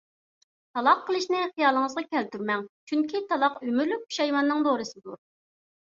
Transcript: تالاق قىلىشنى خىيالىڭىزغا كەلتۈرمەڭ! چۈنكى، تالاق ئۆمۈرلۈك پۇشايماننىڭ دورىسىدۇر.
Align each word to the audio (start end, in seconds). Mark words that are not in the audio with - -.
تالاق 0.77 1.03
قىلىشنى 1.09 1.41
خىيالىڭىزغا 1.51 2.03
كەلتۈرمەڭ! 2.15 2.65
چۈنكى، 2.93 3.21
تالاق 3.35 3.61
ئۆمۈرلۈك 3.69 4.09
پۇشايماننىڭ 4.11 4.65
دورىسىدۇر. 4.69 5.21